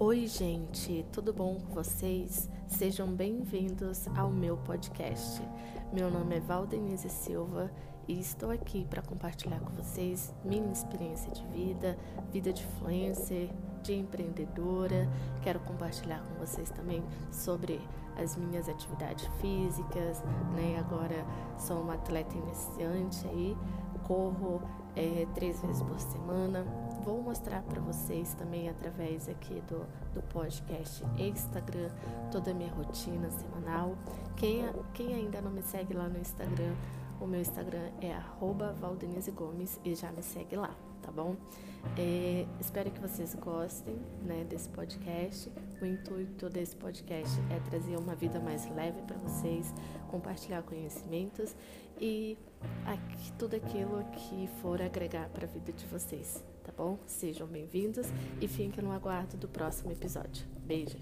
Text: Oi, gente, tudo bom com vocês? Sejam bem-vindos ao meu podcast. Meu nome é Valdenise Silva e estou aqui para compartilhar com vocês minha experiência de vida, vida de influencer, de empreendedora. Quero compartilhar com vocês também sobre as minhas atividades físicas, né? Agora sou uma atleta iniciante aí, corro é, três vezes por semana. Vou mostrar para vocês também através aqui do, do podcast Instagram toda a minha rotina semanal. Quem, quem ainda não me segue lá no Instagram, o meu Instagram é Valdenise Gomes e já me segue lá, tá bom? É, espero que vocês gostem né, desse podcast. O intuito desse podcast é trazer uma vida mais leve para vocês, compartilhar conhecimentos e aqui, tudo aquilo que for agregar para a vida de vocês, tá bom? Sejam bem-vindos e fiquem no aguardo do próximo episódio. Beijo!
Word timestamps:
Oi, 0.00 0.28
gente, 0.28 1.04
tudo 1.12 1.32
bom 1.32 1.56
com 1.56 1.74
vocês? 1.74 2.48
Sejam 2.68 3.08
bem-vindos 3.08 4.06
ao 4.16 4.30
meu 4.30 4.56
podcast. 4.58 5.42
Meu 5.92 6.08
nome 6.08 6.36
é 6.36 6.40
Valdenise 6.40 7.08
Silva 7.08 7.68
e 8.06 8.20
estou 8.20 8.52
aqui 8.52 8.84
para 8.84 9.02
compartilhar 9.02 9.58
com 9.58 9.72
vocês 9.72 10.32
minha 10.44 10.70
experiência 10.70 11.32
de 11.32 11.44
vida, 11.48 11.98
vida 12.30 12.52
de 12.52 12.62
influencer, 12.62 13.50
de 13.82 13.92
empreendedora. 13.92 15.08
Quero 15.42 15.58
compartilhar 15.58 16.22
com 16.28 16.46
vocês 16.46 16.70
também 16.70 17.02
sobre 17.32 17.80
as 18.18 18.36
minhas 18.36 18.68
atividades 18.68 19.26
físicas, 19.40 20.22
né? 20.54 20.78
Agora 20.78 21.24
sou 21.56 21.80
uma 21.80 21.94
atleta 21.94 22.36
iniciante 22.36 23.26
aí, 23.28 23.56
corro 24.04 24.60
é, 24.96 25.26
três 25.34 25.60
vezes 25.60 25.82
por 25.82 25.98
semana. 26.00 26.64
Vou 27.04 27.22
mostrar 27.22 27.62
para 27.62 27.80
vocês 27.80 28.34
também 28.34 28.68
através 28.68 29.28
aqui 29.28 29.62
do, 29.68 29.86
do 30.12 30.22
podcast 30.32 31.04
Instagram 31.16 31.90
toda 32.30 32.50
a 32.50 32.54
minha 32.54 32.72
rotina 32.72 33.30
semanal. 33.30 33.96
Quem, 34.36 34.64
quem 34.92 35.14
ainda 35.14 35.40
não 35.40 35.50
me 35.50 35.62
segue 35.62 35.94
lá 35.94 36.08
no 36.08 36.18
Instagram, 36.18 36.74
o 37.20 37.26
meu 37.26 37.40
Instagram 37.40 37.90
é 38.00 38.14
Valdenise 38.80 39.30
Gomes 39.30 39.80
e 39.84 39.94
já 39.94 40.10
me 40.12 40.22
segue 40.22 40.56
lá, 40.56 40.74
tá 41.02 41.10
bom? 41.10 41.36
É, 41.96 42.46
espero 42.60 42.90
que 42.90 43.00
vocês 43.00 43.34
gostem 43.34 43.96
né, 44.22 44.44
desse 44.44 44.68
podcast. 44.68 45.50
O 45.80 45.86
intuito 45.86 46.48
desse 46.48 46.74
podcast 46.74 47.38
é 47.50 47.60
trazer 47.70 47.96
uma 47.96 48.14
vida 48.14 48.40
mais 48.40 48.68
leve 48.74 49.00
para 49.02 49.16
vocês, 49.16 49.72
compartilhar 50.08 50.62
conhecimentos 50.62 51.54
e 52.00 52.36
aqui, 52.84 53.32
tudo 53.38 53.54
aquilo 53.54 54.04
que 54.12 54.48
for 54.60 54.82
agregar 54.82 55.28
para 55.28 55.46
a 55.46 55.48
vida 55.48 55.72
de 55.72 55.86
vocês, 55.86 56.44
tá 56.64 56.72
bom? 56.76 56.98
Sejam 57.06 57.46
bem-vindos 57.46 58.08
e 58.40 58.48
fiquem 58.48 58.82
no 58.82 58.90
aguardo 58.90 59.36
do 59.36 59.46
próximo 59.46 59.92
episódio. 59.92 60.44
Beijo! 60.64 60.98